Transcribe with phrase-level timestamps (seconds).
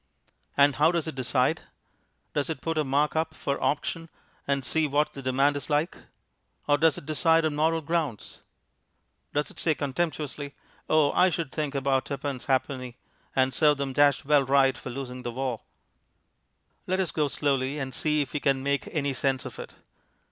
[0.57, 1.61] And how does it decide?
[2.33, 4.09] Does it put a mark up for auction
[4.47, 5.95] and see what the demand is like?
[6.67, 8.39] Or does it decide on moral grounds?
[9.31, 10.55] Does it say contemptuously,
[10.89, 12.97] "Oh, I should think about tuppence ha'penny,
[13.35, 15.61] and serve 'em dashed well right for losing the war"?
[16.87, 19.75] Let us go slowly, and see if we can make any sense of it.